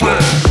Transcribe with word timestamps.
shine. 0.00 0.49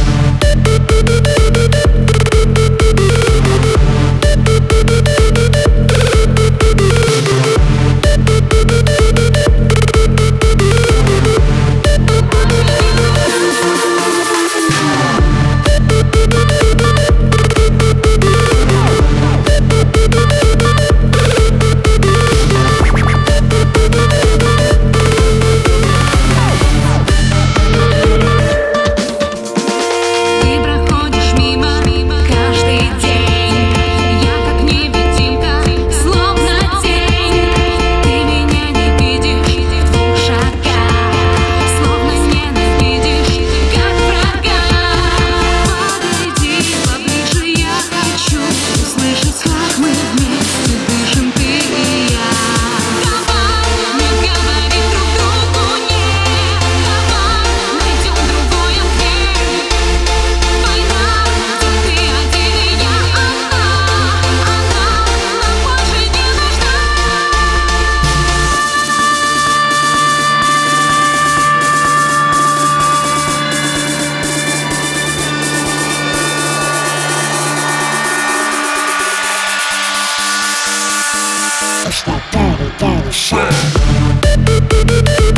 dirty, 82.59 82.77
dirty 82.77 83.11
shine. 83.11 85.28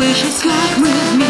wishes 0.00 0.46
like 0.46 0.78
with 0.78 1.18
me. 1.18 1.29